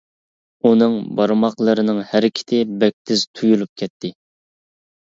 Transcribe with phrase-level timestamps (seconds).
[0.69, 4.15] ئۇنىڭ بارماقلىرىنىڭ ھەرىكىتى بەك تېز تۇيۇلۇپ كەتتى.